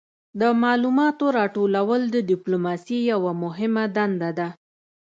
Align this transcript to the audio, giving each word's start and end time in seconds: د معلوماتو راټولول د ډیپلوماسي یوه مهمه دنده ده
د 0.39 0.41
معلوماتو 0.63 1.25
راټولول 1.37 2.01
د 2.09 2.17
ډیپلوماسي 2.31 2.97
یوه 3.11 3.31
مهمه 3.43 3.83
دنده 3.95 4.31
ده 4.39 4.47